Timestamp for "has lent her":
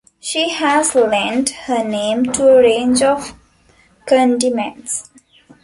0.49-1.83